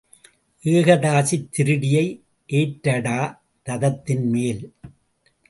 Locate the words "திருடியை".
1.57-2.05